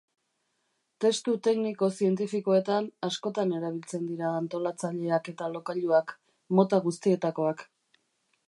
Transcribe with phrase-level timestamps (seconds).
[1.03, 6.19] Testu tekniko-zientifikoetan askotan erabiltzen dira antolatzaileak eta lokailuak,
[6.61, 7.67] mota guztietakoak.